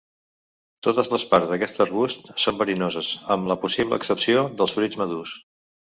[0.87, 5.37] Totes les parts d'aquest arbust són verinoses amb la possible excepció dels fruits madurs.